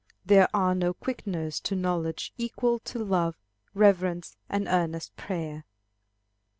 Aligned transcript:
There 0.25 0.47
are 0.51 0.73
no 0.73 0.95
quickeners 0.95 1.59
to 1.59 1.75
knowledge 1.75 2.33
equal 2.35 2.79
to 2.79 2.97
love, 2.97 3.35
reverence, 3.75 4.35
and 4.49 4.67
earnest 4.67 5.15
prayer. 5.15 5.63